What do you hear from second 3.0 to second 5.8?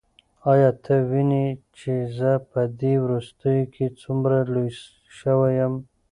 وروستیو کې څومره لوی شوی یم؟